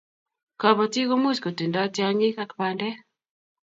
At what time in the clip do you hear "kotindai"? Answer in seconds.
1.41-1.93